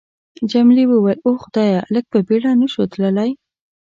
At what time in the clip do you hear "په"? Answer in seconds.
2.11-2.19